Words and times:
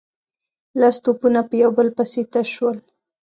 لس 0.79 0.95
توپونه 1.03 1.41
په 1.49 1.55
يو 1.61 1.69
بل 1.77 1.87
پسې 1.97 2.21
تش 2.31 2.47
شول. 2.55 2.77